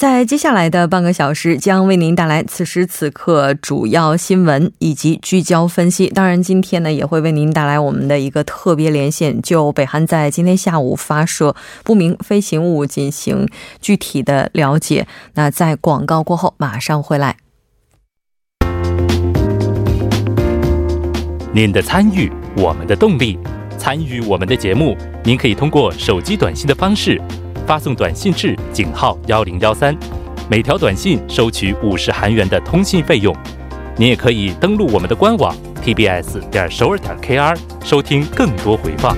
[0.00, 6.08] 在接下来的半个小时，将为您带来此时此刻主要新闻以及聚焦分析。
[6.08, 13.46] 当然，今天呢也会为您带来我们的一个特别连线，就北韩在今天下午发射不明飞行物进行
[13.82, 15.06] 具体的了解。
[15.34, 17.36] 那在广告过后马上回来。
[21.52, 23.38] 您的参与，我们的动力。
[23.76, 27.20] 参与我们的节目，您可以通过手机短信的方式
[27.70, 29.96] 发送短信至井号幺零幺三，
[30.50, 33.32] 每条短信收取五十韩元的通信费用。
[33.96, 39.16] 您也可以登录我们的官网 tbs 点首尔点 kr 收听更多回放。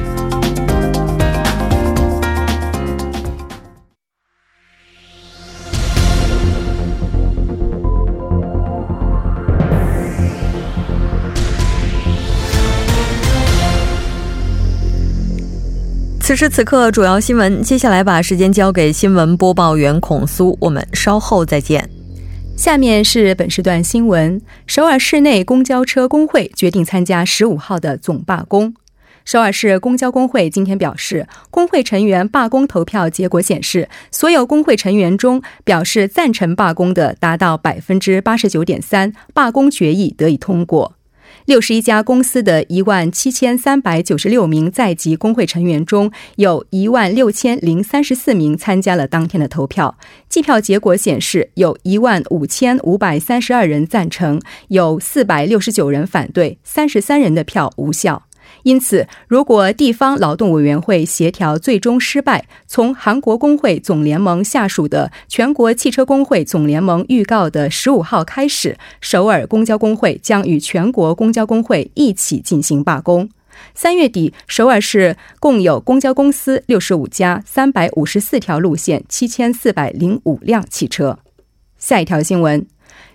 [16.32, 17.62] 此时此刻，主要新闻。
[17.62, 21.86] 接下来把时间交给新闻播报员孔苏，我们稍后再见。
[22.56, 28.74] 下面是本时段新闻：首尔市内公交车工会决定参加十五号的总罢工。
[29.26, 40.94] 首尔市公交工会今天表示，工会成员罢工投票结果显示，所有工会成员中表示赞成罢工的达到百分之八十九点三，罢工决议得以通过。
[41.46, 49.98] 六十一家公司的一万七千三百九十六名在籍工会成员中，有一万六千零三十四名参加了当天的投票。
[50.28, 58.22] 计票结果显示，有一万五千五百三十二人赞成，有四百六十九人反对，三十三人的票无效。
[58.62, 73.28] 因此，如果地方劳动委员会协调最终失败，从韩国工会总联盟下属的全国汽车工会总联盟预告的十五号开始，首尔公交工会将与全国公交工会一起进行罢工。
[73.74, 81.18] 三月底，首尔市共有公交公司六十五家，三百五十四条路线，七千四百零五辆汽车。
[81.78, 82.66] 下一条新闻。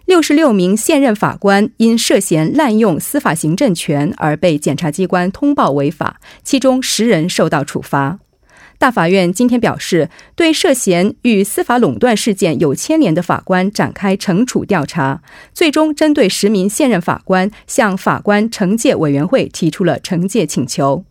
[0.08, 8.18] 六十六名现任法官因涉嫌滥用司法行政权而被检察机关通报违法，其中十人受到处罚。
[8.78, 15.22] 大法院今天表示，对涉嫌与司法垄断事件有牵连的法官展开惩处调查，
[15.54, 21.04] 最终针对十名现任法官向法官惩戒委员会提出了惩戒请求。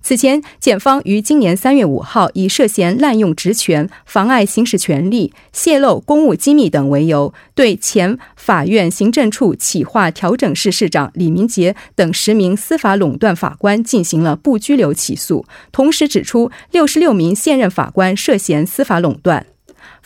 [0.00, 19.46] 此前，检方于今年三月五号以涉嫌滥用职权、妨碍行使权利、泄露公务机密等为由，对前法院行政处企划调整室室长李明杰等十名司法垄断法官进行了不拘留起诉，同时指出六十六名现任法官涉嫌司法垄断。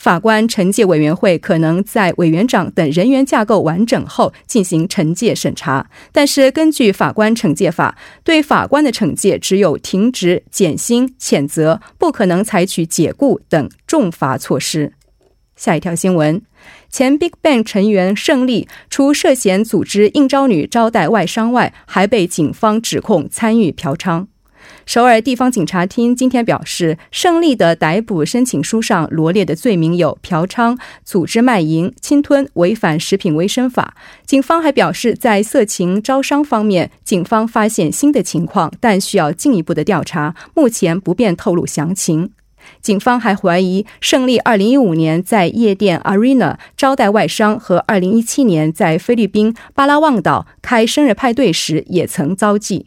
[0.03, 14.91] 法官惩戒委员会可能在委员长等人员架构完整后进行惩戒审查，但是根据法官惩戒法，对法官的惩戒只有停职、减薪、谴责，不可能采取解雇等重罚措施。
[15.55, 16.41] 下一条新闻，
[16.89, 24.25] 前 Big Bang 成员胜利除涉嫌组织应招女招待外商外，还被警方指控参与嫖娼。
[24.85, 33.95] 首尔地方警察厅今天表示，胜利的逮捕申请书上罗列的罪名有嫖娼、组织卖淫、侵吞、违反食品卫生法。
[34.25, 42.31] 警方还表示，在色情招商方面，警方发现新的情况，但需要进一步的调查，目前不便透露详情。
[42.81, 52.85] 警方还怀疑，胜利2015年在夜店 Arena 招待外商，和2017年在菲律宾巴拉望岛开生日派对时也曾遭妓。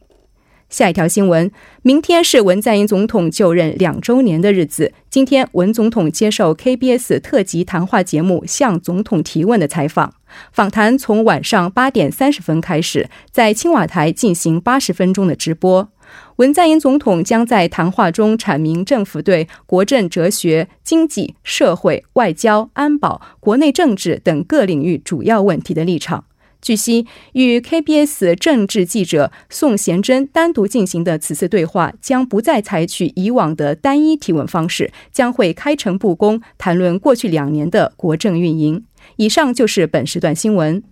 [0.68, 1.50] 下一条新闻，
[1.82, 4.92] 明天是文在寅总统就任两周年的日子。
[5.08, 10.14] 今天，文总统接受 KBS 特辑谈话节目《向总统提问》的采访。
[10.52, 15.88] 访谈从晚上八点三十分开始，在青瓦台进行八十分钟的直播。
[16.36, 26.24] 文在寅总统将在谈话中阐明政府对国政、哲学、经济、社会、外交、安保、国内政治等各领域主要问题的立场。
[26.60, 38.84] 据悉，与 KBS 政治记者宋贤珍单独进行的此次对话将不再采取以往的单一提问方式，将会开诚布公谈论过去两年的国政运营。
[39.16, 40.82] 以上就是本时段新闻。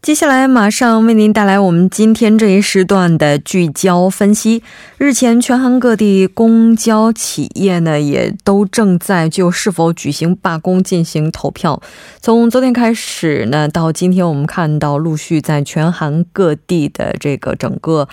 [0.00, 4.62] 接下来马上为您带来我们今天这一时段的聚焦分析。
[4.96, 11.82] 日前，全韩各地公交企业呢，也都正在就是否举行罢工进行投票。
[12.20, 18.08] 从昨天开始呢，到今天，我们看到陆续在全韩各地的这个整个。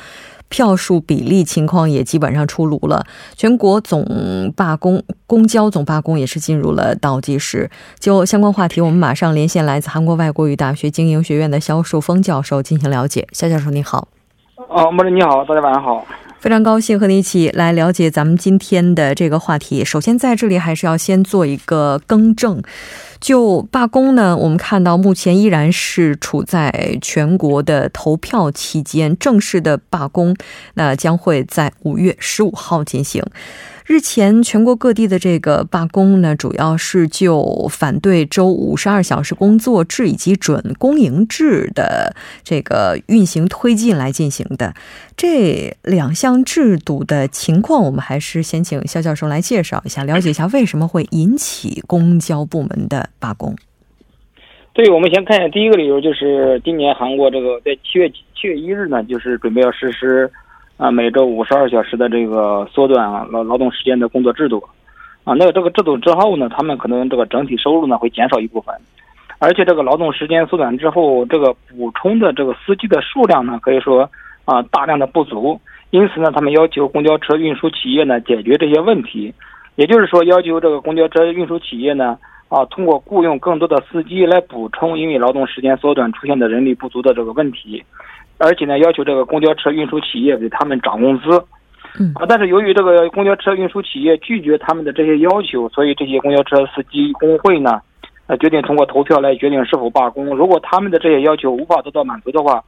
[0.50, 3.06] 票数比例情况也基本上出炉了，
[3.36, 7.70] 全国总罢工，公交总罢工也是进入了倒计时。
[8.00, 13.28] 就相关话题，我们马上连线来自韩国外国语大学经营学院的肖树峰教授进行了解。
[13.32, 14.08] 肖教授，你好。
[14.70, 16.06] 哦，莫莉你好，大家晚上好。
[16.40, 19.84] 非常高兴和你一起来了解咱们今天的这个话题。
[19.84, 22.62] 首先，在这里还是要先做一个更正。
[23.26, 30.36] 就罢工呢，我们看到目前依然是处在全国的投票期间，正式的罢工
[30.76, 33.24] 那将会在五月十五号进行。
[33.88, 44.74] 日前，全国各地的这个罢工呢，主要是就反对周五十二小时工作制以及准公营制的这个运行推进来进行的。
[45.16, 53.56] 这两项制度的情况，我们还是先请肖教授来介绍一下，了解一下为什么会引起公交部门的罢工。
[54.74, 60.28] 对，我们先看一下第一个理由，就是今年韩国这个在七月七月一日呢，就是准备要实施。
[60.78, 64.62] 啊，每周五十二小时的这个缩短劳劳动时间的工作制度，
[65.24, 68.76] 啊，那这个制度之后呢，他们可能这个整体收入呢会减少一部分，
[69.40, 74.10] 而且这个劳动时间缩短之后，这个补充的这个司机的数量呢，可以说
[74.44, 75.58] 啊大量的不足，
[75.92, 79.34] 因此呢，他们要求公交车运输企业呢解决这些问题，
[79.78, 82.18] 也就是说，要求这个公交车运输企业呢
[82.50, 87.82] 啊通过雇佣更多的司机来补充因为劳动时间缩短出现的人力不足的这个问题。
[88.38, 91.30] 而且呢，要求这个公交车运输企业给他们涨工资，
[92.00, 97.80] 嗯啊，但是由于这个公交车运输企业拒绝他们的这些要求，所以这些公交车司机工会呢，
[98.28, 100.36] 呃，决定通过投票来决定是否罢工。
[100.36, 102.62] 如果他们的这些要求无法得到满足的话，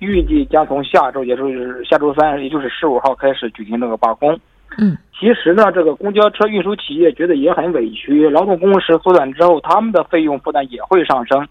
[0.00, 4.36] 预计将从下周，也就是下周三，也就是十五号开始举行这个罢工。
[4.78, 11.46] 嗯，其实呢，这个公交车运输企业觉得也很委屈，劳动工时缩短之后，他们的费用负担也会上升。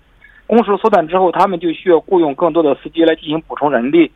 [0.51, 4.11] 工时缩短之后，他们就需要雇佣更多的司机来进行补充人力，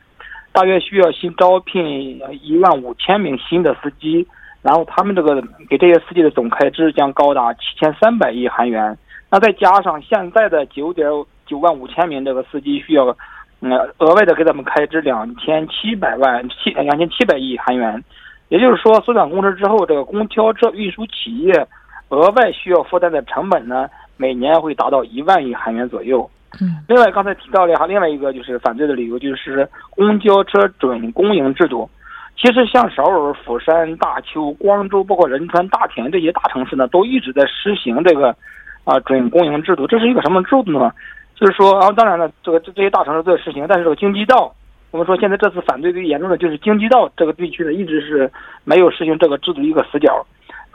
[0.52, 4.28] 大约需要新招聘一万五千名新的司机，
[4.62, 8.98] 然后他们这个给这些司机的总开支将高达七千三百亿韩元。
[9.32, 11.10] 那再加上现在的九点
[11.46, 13.16] 九万五千名这个司机需要，
[13.62, 18.04] 嗯，额外的给他们开支两千七百万七两千七百亿韩元，
[18.50, 21.66] 也就是说，缩短工时之后，这个公交车运输企业
[22.10, 23.90] 额外需要负担的成本呢？
[24.18, 26.30] 每年会达到一万亿韩元左右。
[26.62, 31.90] 嗯，另外刚才提到了哈，另外一个就是反对的理由就是公交车准公营制度。
[32.38, 38.36] 其实像首尔、釜山、大邱、光州，包括仁川、大田这些大城市呢，都一直在实行这个
[38.84, 39.88] 啊准公营制度。
[39.88, 40.92] 这是一个什么制度呢？
[41.36, 44.54] 就是说啊，当然了，这个这这些大城市都在实行，但是这个京畿道，
[44.92, 48.32] 我们说现在这次反对最严重的就是京畿道这个地区呢，一直是
[48.64, 50.26] 没有实行这个制度一个死角。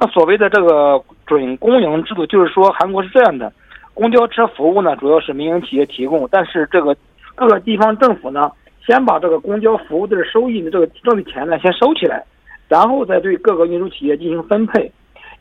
[0.02, 3.52] 那所谓的这个准公营制度，就是说韩国是这样的，
[3.92, 6.96] 公交车服务呢主要是民营企业提供，但是这个
[7.34, 8.50] 各个地方政府呢，
[8.86, 12.24] 先把这个公交服务的收益的这个挣的钱呢先收起来，
[12.66, 14.90] 然后再对各个运输企业进行分配。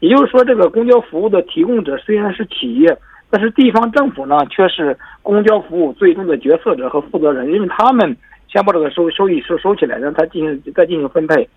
[0.02, 2.98] 也就是说，这个公交服务的提供者虽然是企业，
[3.30, 8.14] 但是地方政府呢却是公交服务最终的决策者和负责人，因为他们
[8.52, 11.48] 先把这个收收益收收起来，让他进行再进行分配。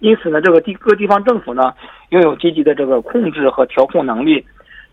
[0.00, 1.72] 因此呢，这个地各地方政府呢，
[2.10, 4.44] 拥有积极的这个控制和调控能力。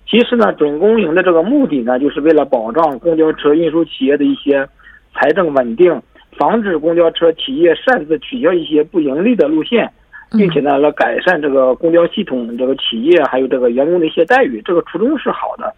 [0.07, 4.67] 其实呢，准公营的这个目的呢，就是为了保障公交车运输企业的一些
[5.13, 6.01] 财政稳定，
[6.37, 9.91] 防止公交车企业擅自取消一些不盈利的路线，
[10.31, 14.61] 并且呢，来改善这个公交系统这个企业还有这个员工的一些待遇。
[14.63, 15.73] 这个初衷是好的。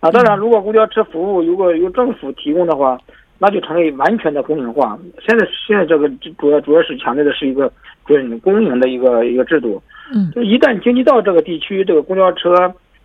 [0.00, 2.98] 啊，当然，如果公交车服务如果由政府提供的话，
[3.42, 4.98] 那就成为完全的公营化。
[5.26, 6.08] 现在现在这个
[6.38, 7.70] 主要主要是强调的是一个。
[8.04, 9.80] 准公营的一个一个制度，
[10.12, 12.52] 嗯，就一旦经济到这个地区这个公交车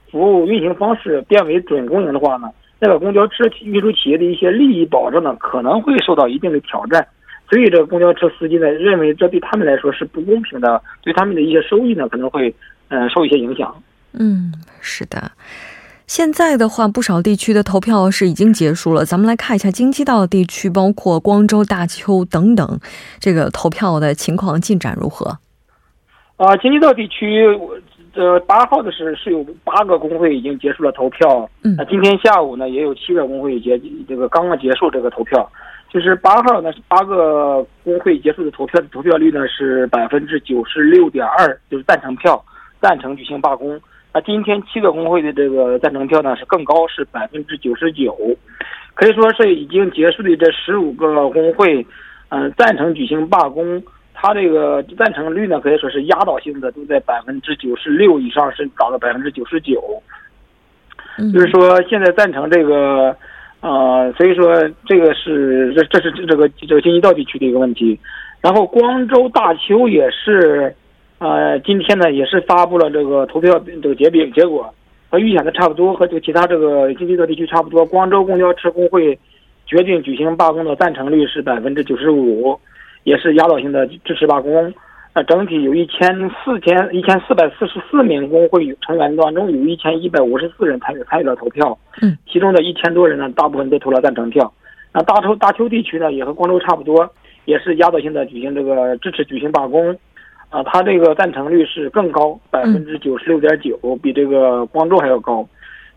[0.09, 7.07] 服务运行方式变为准公营的话呢，那个公交车运输企业的一些利益保障呢可能会受到一定的挑战，
[7.47, 12.51] 所以这个公交车司机呢认为这对他们来说是不公平的，对他们的一些收益呢可能会
[12.87, 13.71] 嗯受一些影响。
[14.13, 14.51] 嗯，
[14.81, 15.31] 是的。
[16.07, 19.03] 现在的话，不少地区的投票是已经结束了。
[19.03, 22.79] 咱们来看一下京畿道地区，包括光州、大邱等等，
[23.19, 25.37] 这个投票的情况进展如何？
[26.37, 27.45] 啊，京畿道地区，
[28.15, 31.49] 呃，八号的是是有八个工会已经结束了投票。
[31.63, 35.47] 嗯，那今天下午呢，也有七个工会结这个刚刚结束这个投票。
[35.89, 42.41] 就是八号呢，八个工会结束的投票，投票率呢是百分之九十六点二，就是赞成票，
[42.81, 43.77] 赞成举行罢工。
[44.13, 48.17] 那今天七个工会的这个赞成票呢是更高，是百分之九十九。
[48.95, 51.85] 可以说是已经结束的这十五个工会，
[52.29, 53.83] 嗯，赞成举行罢工，
[54.13, 60.01] 它这个赞成率呢可以说是压倒性的，都在百分之九十六以上，是达到百分之九十九。
[61.31, 63.15] 就是说现在赞成这个，
[63.61, 67.99] 呃，所以说这个是这这是这个这个京畿道地区的一个问题。
[68.41, 70.75] 然后光州大邱也是，
[71.19, 74.73] 呃，今天呢也是发布了这个投票这个结饼结果。
[75.09, 77.85] 和预想的差不多，和这个其他这个经济的地区差不多。
[77.85, 79.17] 光州公交车工会
[79.65, 82.59] 决定举行罢工的赞成率是百分之九十五，
[83.05, 84.73] 也是压倒性的支持罢工。
[85.13, 91.77] 呃，整体有一千四千一千四百四十四名工会成员当中，有一千一百五十四人参与参与了投票。
[92.01, 94.51] 嗯，其中的一千多人呢，大部分都投了赞成票。
[94.93, 97.09] 那大邱大邱地区呢，也和光州差不多，
[97.45, 99.97] 也是压倒性的举行这个支持举行罢工。
[100.49, 105.45] 啊，他这个赞成率是更高，百分之九十六点九，比这个光州还要高。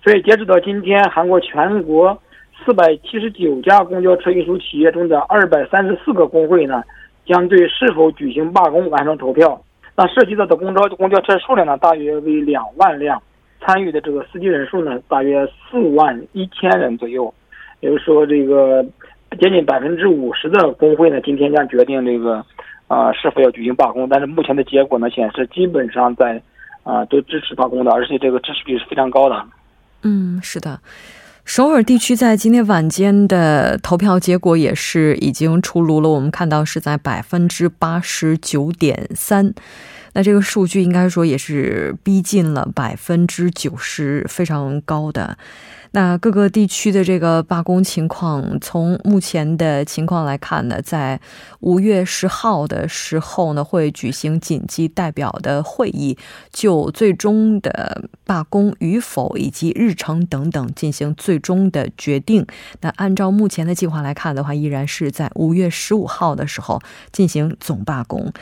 [0.03, 2.19] 所以截止到今天，韩国全国
[2.65, 6.83] 四百七十九家公交车运输企业中的二百三十四个工会呢，
[7.25, 9.63] 将对是否举行罢工完成投票。
[9.97, 13.23] 那涉及到的公交公交车数量呢，大约为两万辆，
[13.61, 17.33] 参与的这个司机人数呢，大约四万一千人左右。
[17.79, 18.85] 也就是说，这个
[19.39, 22.45] 接近百分之五十的工会呢，今天将决定这个。
[22.91, 24.09] 啊，是否要举行罢工？
[24.09, 26.43] 但是目前的结果呢，显示基本上在，
[26.83, 29.47] 啊，都支持罢工的，而且这个支持率是非常高的。
[30.03, 30.81] 嗯，是的。
[31.45, 39.55] 首尔地区在今天晚间的投票结果也是已经出炉了，我们看到是在百分之八十九点三，
[40.15, 45.39] 那这个数据应该说也是逼近了百分之九十，非常高的。
[45.93, 51.21] 那各个地区的这个罢工情况，从目前的情况来看呢，在
[51.61, 56.17] 五月十号的时候呢，会举行紧急代表的会议，
[56.53, 62.47] 就最终的罢工与否以及日程等等进行最终的决定。
[62.83, 66.81] 那按照目前的计划来看的话，依然是在五月十五号的时候
[67.11, 68.33] 进行总罢工。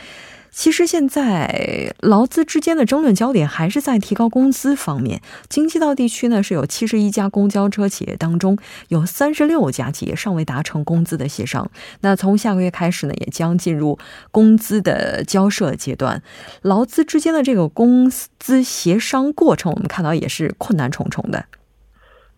[0.51, 5.21] 其实现在劳资之间的争论焦点还是在提高工资方面。
[5.47, 8.57] 京畿道地区呢是有七十一家公交车企业当中，
[8.89, 11.69] 有三十六家企业尚未达成工资的协商。
[12.01, 13.97] 那从下个月开始呢，也将进入
[14.31, 16.21] 工资的交涉阶段。
[16.61, 21.45] 劳资之间的这个工资协商过程，我们看到也是困难重重的。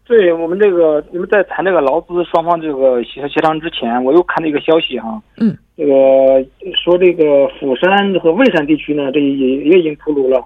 [0.03, 10.43] 对我们这个，你们在谈这个劳资双方这个协协商之前，我又看到一个消息哈，嗯，这个说这个釜山和蔚山地区呢，这也也已经出炉了。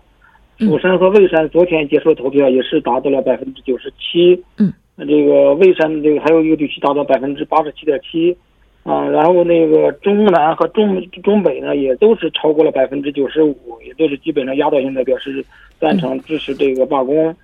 [0.60, 4.40] 釜山和蔚山昨天结束投票，也是达到了百分之九十七。
[4.58, 8.38] 嗯，那这个蔚山这个还有一个地区达到百分之八十七点七，
[8.84, 15.44] 啊，然后那个中南和中中北呢，也都是超过了百分之九十五，也都是基本上压倒性的表示
[15.80, 17.36] 赞成支持这个罢工。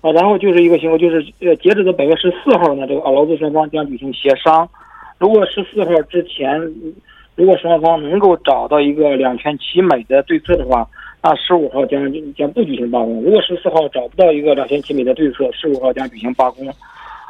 [0.00, 4.68] 啊，然后就是一个情况，就是呃，截止到本月十四号呢，这个劳资双方将举行协商。
[5.18, 6.60] 如果十四号之前，
[7.34, 10.86] 如果双方能够找到一个两全其美的对策的话，
[11.20, 12.00] 那十五号将
[12.34, 13.20] 将不举行罢工。
[13.22, 16.68] 如果十四号找不到一个两全其美的对策，十五号将举行罢工。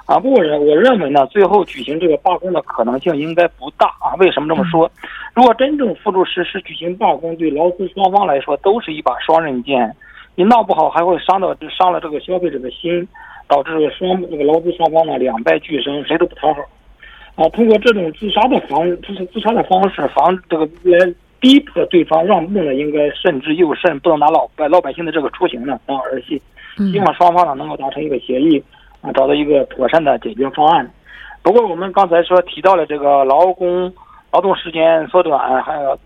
[0.05, 4.13] 啊，不过人我认为呢，最后举行这个罢工的可能性应该不大啊。
[4.19, 4.91] 为什么这么说？
[5.35, 9.95] 如果真正付诸实施举行罢工，对劳资双方来说都是一把双刃剑。
[10.39, 13.09] 你闹不好，还会伤到伤了这个消费者的心，
[13.49, 16.61] 导致双这个劳资双方呢两败俱伤，谁都不讨好。
[17.35, 26.41] 啊，通过这种自杀的方，就是自杀的方式，防这个来逼迫对方让步呢，应该慎之又慎，不能拿老百老百姓的这个出行呢当儿戏。
[26.93, 28.63] 希望双方呢能够达成一个协议，
[29.01, 30.89] 啊，找到一个妥善的解决方案。
[31.43, 33.93] 不过我们刚才说提到了这个劳工
[34.31, 35.99] 劳动时间缩短，还有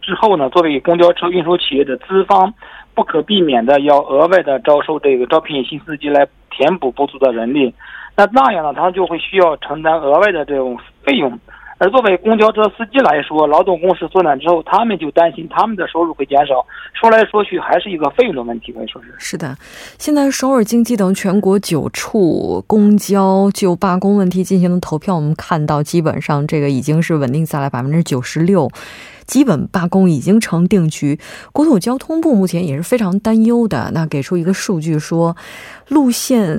[0.00, 2.52] 之后呢，作为公交车运输企业的资方。
[2.92, 7.72] 不可避免的要额外的招收这个招聘新司机来填补不足的人力，
[8.14, 11.38] 那那样呢，他就会需要承担额外的这种费用。
[11.78, 16.66] 而作为公交车司机来说，劳动工时缩短之后，他们就担心他们的收入会减少。
[16.92, 19.14] 说来说去，还是一个费用的问题，可以说是。
[19.18, 19.56] 是的，
[19.96, 28.68] 现在首尔经济等全国九处公交就罢工问题进行了投票，我们看到基本上这个已经是稳定下来百分之九十六。
[29.30, 31.20] 基本罢工已经成定局，
[31.52, 33.92] 国土交通部目前也是非常担忧的。
[33.94, 35.36] 那给出一个数据说，
[35.86, 36.58] 路线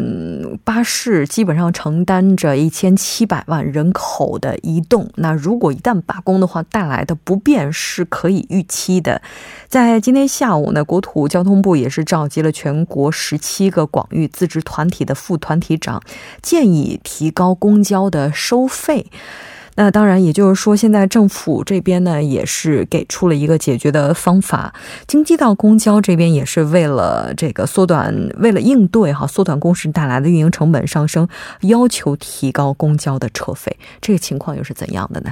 [0.63, 5.09] 巴士基本上承担着一千七百万人口的移动。
[5.15, 9.21] 那如果一旦罢工的话，带来的不便是可以预期的。
[9.67, 16.01] 在今天下午呢，国土交通部也是召集了全国十七个广域自治团体的副团体长，
[16.41, 19.07] 建议提高公交的收费。
[19.75, 24.73] 那当然，也就是说，现在政府这边呢，也是给出了一个解决的方法。
[25.07, 31.27] 京畿道公交这边也是为了这个缩短，为了应对哈缩短工时带来的运营成本上升，
[31.61, 33.75] 要求提高公交的车费。
[34.01, 35.31] 这个情况又是怎样的呢？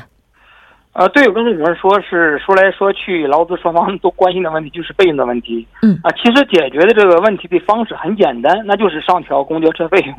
[0.93, 5.65] 呃，对，刚才我们说是说来说去，劳资双方都关心的问题就是费用的问题。
[5.81, 10.15] 嗯啊，其实解决的这个问题的方式很简单，那就是上调公交车费用。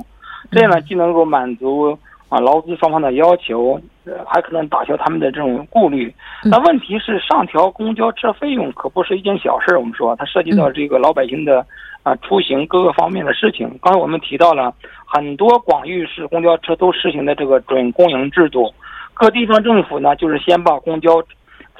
[0.52, 1.98] 这样呢，既能够满足
[2.30, 6.14] 啊劳资双方的要求，呃，还可能打消他们的这种顾虑。
[6.44, 9.76] 那问题是，上调公交车费用可不是一件小事。
[9.76, 11.66] 我们说，它涉及到这个老百姓的
[12.02, 13.68] 啊出行各个方面的事情。
[13.82, 14.72] 刚才我们提到了
[15.04, 18.72] 很多广域市公交车都实行的这个准公营制度。
[19.12, 21.22] 各地方政府呢，就是先把公交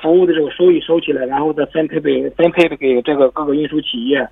[0.03, 4.29] 服务的这个收益收起来，然后再分配给分配给这个各个运输企业。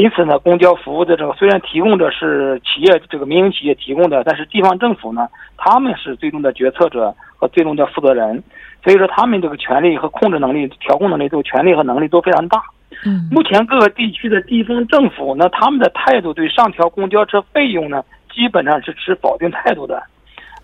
[0.00, 5.28] 因此呢，公交服务的这个虽然提供的是企业这个民营企业提供的，但是地方政府呢，
[5.58, 8.42] 他们是最终的决策者和最终的负责人。
[8.82, 12.62] 所以说，他们这个权力和控制能力、调控能力都权力和能力都非常大。
[13.04, 18.02] 嗯，目前各个地区的地方政府呢，他们的态度对上调公交车费用呢，
[18.32, 20.02] 基本上是持否定态度的。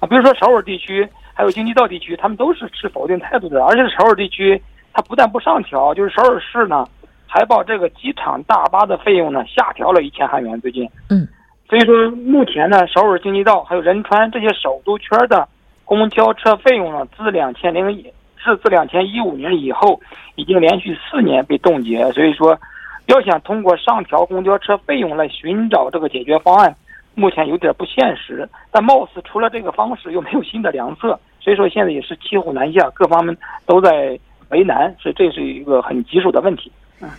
[0.01, 1.07] 啊，比如说首尔地区。
[1.39, 3.63] 还有京畿道地区，他们都是持否定态度的。
[3.63, 4.59] 而且首尔地区，
[4.95, 6.83] 它不但不上调，就是首尔市呢，
[7.37, 10.59] 还把这个机场大巴的费用呢下调了一千韩元。
[10.63, 11.29] 最近，嗯，
[11.69, 15.47] 所以说目前呢，首尔经济道还有仁川这些首都圈的
[15.85, 18.11] 公交车费用呢，自两千零一
[18.43, 20.01] 自自两千一五年以后，
[20.37, 22.11] 已经连续四年被冻结。
[22.13, 22.59] 所以说，
[23.05, 26.75] 要想通过上调公交车费用来寻找这个解决方案。
[27.15, 36.73] 目前有点不现实，但貌似除了这个方式又没有新的良策，所以说现在也是骑虎难下，各方面都在为难，所以这是一个很棘手的问题。
[37.03, 37.11] 嗯，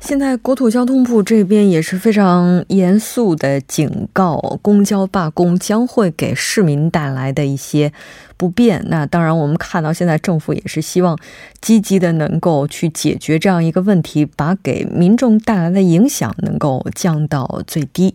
[0.00, 7.92] 现在国土交通部这边也是非常严肃的警告，公交罢工将会给市民带来的一些
[8.36, 8.84] 不便。
[8.88, 11.16] 那当然，我们看到现在政府也是希望
[11.60, 18.14] 积极的能够去解决这样一个问题，把给民众带来的影响能够降到最低。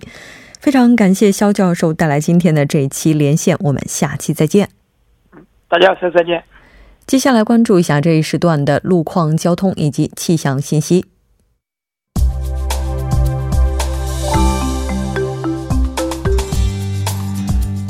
[0.60, 4.68] 非常感谢肖教授带来今天的这一期连线，我们下期再见。
[5.70, 6.44] 大家再再见。
[7.08, 11.06] 接下来关注一下这一时段的路况、交通以及气象信息。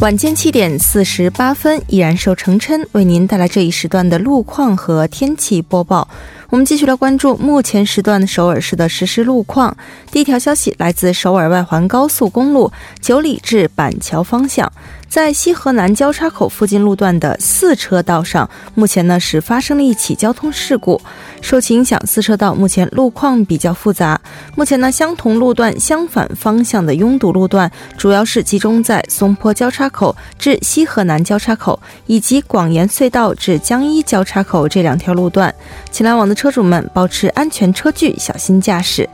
[0.06, 6.08] 晚间七点四十八分，依然受成琛为您带来这一时段的路况和天气播报。
[6.52, 9.76] 我们继续来关注目前时段首尔市的实时路况。
[10.12, 14.72] 第一条消息来自首尔外环高速公路九里至板桥方向。
[15.16, 21.00] 在西河南交叉口附近路段的四车道上，目前呢是发生了一起交通事故，
[21.40, 24.20] 受其影响，四车道目前路况比较复杂。
[24.58, 35.56] 目前呢，相同路段相反方向的拥堵路段，主要是集中在松坡交叉口至西河南交叉口，以及广延隧道至江一交叉口这两条路段。
[35.92, 39.10] 请来往的车主们保持安全车距，小心驾驶。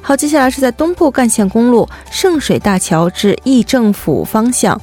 [0.00, 4.80] 好，接下来是在东部干线公路圣水大桥至义政府方向。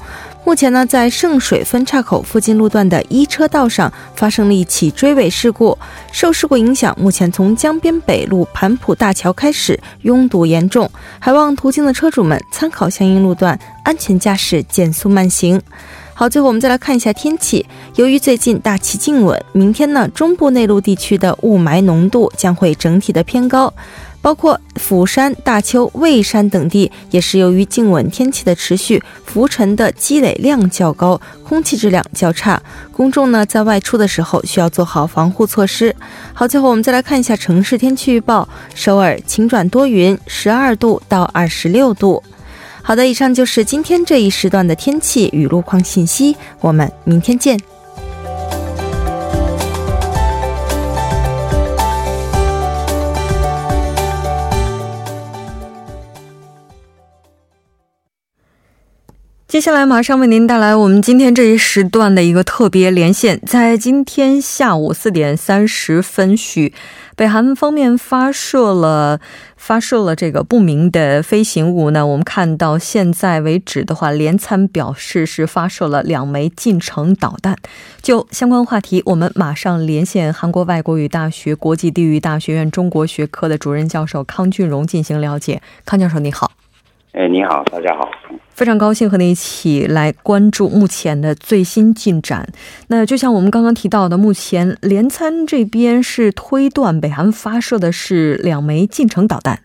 [0.48, 5.76] 目前呢，在圣水分岔口附近路段的一车道上发生了一起追尾事故。
[6.10, 15.60] 受事故影响，目前从江边北路盘浦大桥开始拥堵严重，还望途经的车主们参考相应路段，安全驾驶，减速慢行。
[16.14, 17.66] 好，最后我们再来看一下天气。
[17.96, 23.70] 由于最近大气静稳，明天呢，中部内陆地区的雾霾浓度将会整体的偏高。
[24.20, 32.60] 包括釜山、大邱、蔚山等地，也是由于静稳天气的持续，浮尘的积累量较高，空气质量较差。
[32.92, 35.94] 公众呢在外出的时候需要做好防护措施。
[36.34, 42.22] 好，最后我们再来看一下城市天气预报：首尔晴转多云，十二度到二十六度。
[42.82, 46.36] 好的，以上就是今天这一时段的天气与路况信息。
[46.60, 47.77] 我们明天见。
[59.58, 63.40] 接下来马上为您带来我们今天这一时段的一个特别连线。
[63.44, 66.72] 在今天下午四点三十分许，
[67.16, 69.18] 北韩方面发射了
[69.56, 72.06] 发射了这个不明的飞行物呢。
[72.06, 77.56] 我们看到现在为止的话，连参表示是发射了两枚近程导弹。
[78.00, 85.60] 就相关话题，我们马上连线韩国外国语大学国际地域大学院中国学科的主任教授康俊荣进行了解。
[85.84, 86.52] 康教授，你好。
[87.12, 88.10] 哎，你好，大家好。
[88.50, 92.46] 非常高兴和您一起来关注目前的最新进展。
[92.88, 99.60] 那就像我们刚刚提到的，目前联参这边是推断北韩发射的是两枚近程导弹。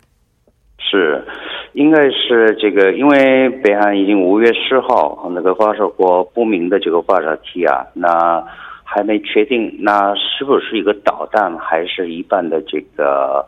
[0.79, 1.25] 是，
[1.73, 8.41] 应该是这个，因为北韩已经五月十号那个发射过不明的这个发射体啊，那
[8.83, 13.45] 还没确定那是不是一个导弹，还是一般的这个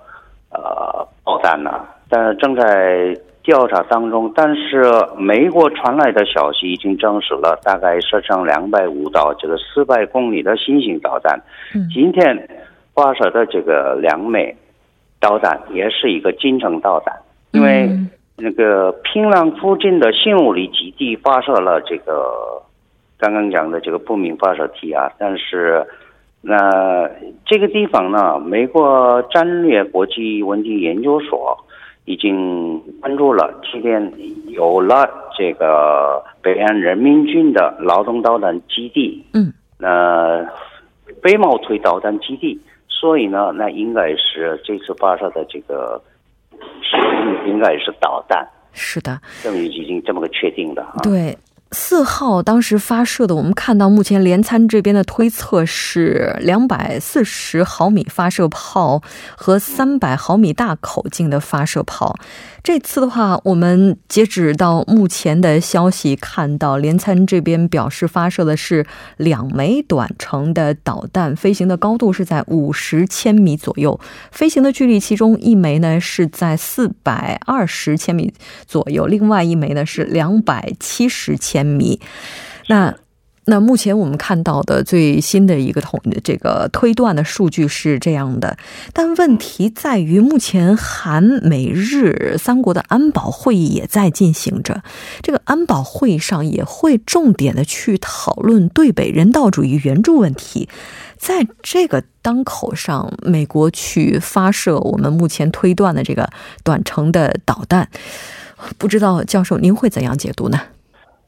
[0.50, 1.72] 呃炮弹呢？
[2.10, 4.32] 但是正在调查当中。
[4.36, 4.84] 但是
[5.18, 11.40] 美国传来的消息已经证实了，大概射程两百五到这个四百公里的新型导弹。
[11.74, 12.50] 嗯，今天
[12.94, 14.54] 发射的这个两枚
[15.20, 17.16] 导弹也是一个近程导弹，
[17.52, 17.90] 因为。
[18.38, 22.62] 那个平壤附近的新武里基地发射了这个
[23.18, 25.88] 刚刚讲的这个不明发射体啊，但是
[26.42, 27.10] 那
[27.46, 31.58] 这个地方呢，美国战略国际问题研究所
[32.06, 34.12] 已经关注了，这边
[34.48, 40.46] 有了这个北岸人民军的劳动导弹基地，嗯，那
[41.22, 46.02] 飞毛腿导弹基地，所以呢，那应该是这次发射的这个。
[46.82, 46.98] 是
[47.50, 50.96] 应该是导弹，是的，这么已经这么个确定的啊。
[51.04, 51.38] 对。
[51.78, 59.04] 四号当时发射的，我们看到目前联参这边的推测是两百四十毫米发射炮
[59.36, 62.16] 和三百毫米大口径的发射炮。
[62.66, 68.84] 这次的话，我们截止到目前的消息看到，联参这边表示发射的是
[69.18, 74.00] 两枚短程的导弹，飞行的高度是在五十千米左右，
[74.32, 78.34] 飞行的距离其中一枚呢是在四百二十千米
[78.66, 82.02] 左右，另外一枚呢是两百七十千米。
[82.68, 82.96] 那。
[83.46, 88.58] 那目前我们看到的最新的一个统这个推断的数据是这样的，
[88.92, 94.82] 但问题在于，目前韩美日三国的安保会议也在进行着，
[95.22, 100.68] 这个安保会议上也会重点的去讨论对北人道主义援助问题，
[101.18, 106.30] 在这个当口上，美国去发射我们目前推断的这个
[106.64, 107.88] 短程的导弹，
[108.78, 110.60] 不知道教授您会怎样解读呢？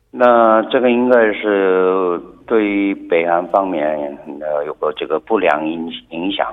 [0.09, 6.47] 那这个应该是对北韩方面呃有个这个不良影影响。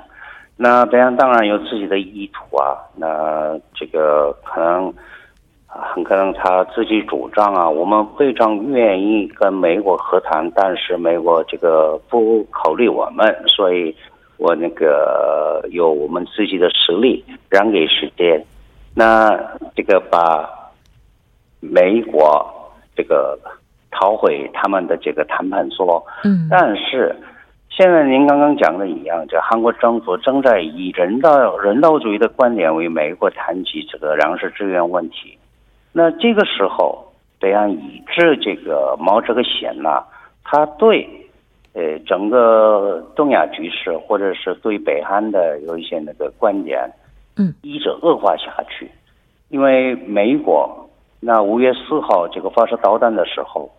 [0.57, 2.77] 那北韩当然有自己的意图啊。
[2.97, 4.93] 那这个可能
[5.67, 13.95] 很可能他自己主张啊，我们非常愿意跟美国和谈，但是美国这个不考虑我们，所以
[14.37, 18.45] 我那个有我们自己的实力让给世界。
[18.95, 19.31] 那
[19.77, 20.51] 这个把
[21.61, 22.51] 美国。
[22.97, 23.39] 这个
[23.91, 27.15] 讨回他们的这个谈判桌，嗯，但是
[27.71, 35.39] 现在您刚刚讲的一样，这韩国政府正在以人道人道主义的观点为美国谈及这个粮食支援问题。
[35.93, 37.05] 那这个时候，
[37.39, 40.03] 北岸以致这个毛这个险呢，
[40.43, 41.09] 他对
[41.73, 46.91] 呃整个东亚局势，或者是对北韩的有一些那个观点，
[47.37, 48.91] 嗯，一直恶化下去，
[49.51, 50.81] 因为美国。
[51.27, 53.71] 那五月四号这个发射导弹的时候，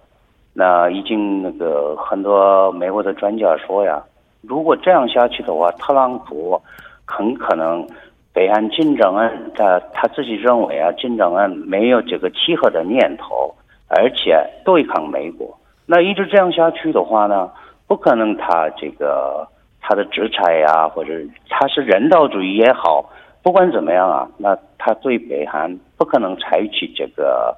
[0.51, 4.01] 那已经那个很多美国的专家说呀，
[4.41, 6.59] 如果这样下去的话，特朗普
[7.05, 7.87] 很可能
[8.33, 13.53] 北韩金正恩他他自己认为啊，金正恩没有这个契合的念头，
[13.89, 15.55] 而且对抗美国。
[15.85, 17.51] 那一直这样下去的话呢，
[17.85, 19.47] 不可能他这个
[19.81, 21.13] 他的制裁呀，或者
[21.47, 23.07] 他是人道主义也好。
[23.45, 27.55] 不管怎么样啊，那他对北韩不可能采取这个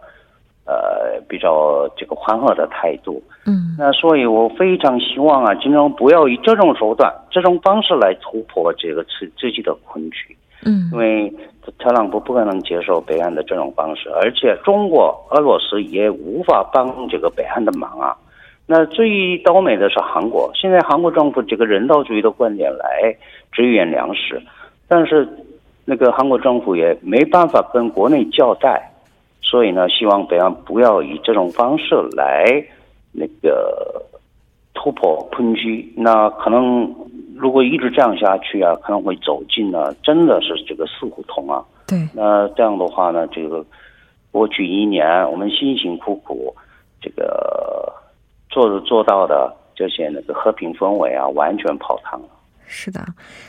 [0.66, 3.24] 呃比较这个缓和的态度。
[3.46, 10.36] 嗯，那所以我非常希望啊，金正恩不要以这种手段、这种方式来突破这个自自己的困局。
[10.66, 11.34] 嗯，因为
[11.80, 18.14] 特朗普不可能接受北韩的这种方式，而且中国、俄罗斯也无法帮这个北韩的忙啊。
[18.66, 23.16] 那最倒霉的是韩国，现在韩国政府这个人道主义的观点来
[23.54, 24.42] 支援粮食，
[24.90, 25.26] 但是。
[25.90, 28.92] 那个韩国政府也没办法跟国内交代，
[29.42, 32.62] 所以呢，希望北韩不要以这种方式来
[33.14, 34.04] 那个
[34.74, 35.90] 突破困局。
[35.96, 36.94] 那可能
[37.38, 41.64] 如果一直这样下去啊，可能会走进呢，真的是这个死胡同啊。
[41.88, 41.98] 对。
[42.14, 43.66] 那这样的话呢，这个
[44.30, 46.54] 过去一年我们辛辛苦苦
[47.00, 47.90] 这个
[48.50, 52.28] 做做到的这些那个和平氛围啊，完全泡汤了。
[52.70, 53.06] 是的，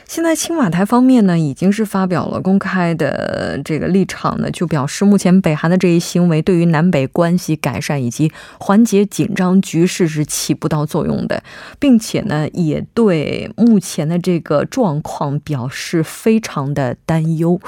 [0.07, 11.43] 现在青瓦台方面呢，已经是发表了公开的这个立场呢，就表示目前北韩的这一行为对于南北关系改善以及缓解紧张局势是起不到作用的，
[11.77, 17.59] 并且呢，也对目前的这个状况表示非常的担忧。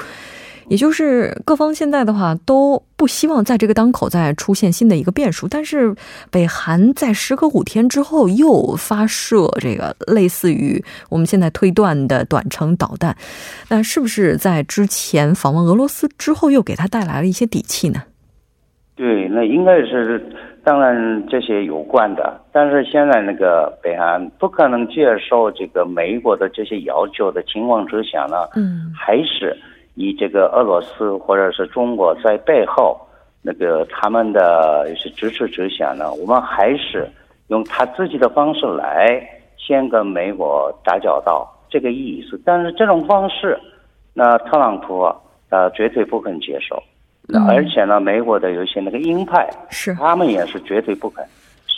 [0.68, 5.46] 也就是各方现在的话都不希望在这个当口再出现新的一个变数。
[5.48, 5.94] 但是
[6.30, 13.16] 北韩在时隔五天之后又发射这个类似于我们现在推断的短程导弹，
[13.68, 18.02] 那是不是在之前访问俄罗斯之后又给他带来了一些底气呢？
[18.94, 20.24] 对，那应该是。
[20.64, 29.58] 当然这些有关的，但是现在那个北韩不可能接受这个美国的这些要求的情况之下呢，嗯，还是
[29.94, 32.98] 以这个俄罗斯或者是中国在背后
[33.42, 37.10] 那个他们的是支持之下呢，我们还是
[37.48, 39.20] 用他自己的方式来
[39.58, 42.40] 先跟美国打交道，这个意思。
[42.44, 43.58] 但是这种方式，
[44.14, 45.16] 那特朗普啊，
[45.74, 46.82] 绝对不肯接受。
[47.48, 51.24] 而且呢，美国的有些那个鹰派，是他们也是绝对不肯。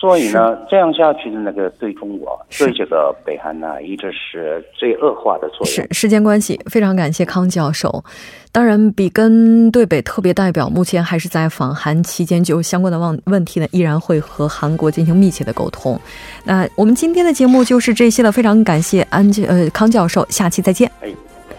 [0.04, 5.66] 所以呢，这样下去的那个对中国、对这个北韩呢，一直是最恶化的作用。
[5.66, 8.04] 是时间关系，非常感谢康教授。
[8.52, 15.98] 当然，比根对北特别代表目前还是在访韩期间，就相关的问问题呢，依然会和韩国进行密切的沟通。
[16.44, 20.86] 那我们今天的节目就是这些了，非常感谢安呃康教授，下期再见。
[21.00, 21.08] 哎。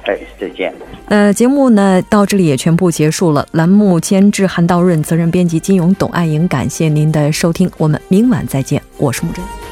[0.05, 0.73] 哎，再见。
[1.07, 3.47] 那节目呢，到这里也全部结束了。
[3.51, 8.81] 栏目监制韩道润，责任编辑金勇、董爱莹，感谢您的收听，我们明晚再见。
[8.97, 9.64] 我是木真。